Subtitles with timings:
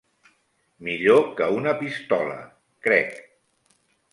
[0.87, 2.39] Millor que una pistola,
[2.89, 3.17] crec.